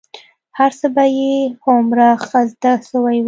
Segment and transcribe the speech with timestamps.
[0.57, 3.19] هرڅه به يې څومره ښه زده سوي وو.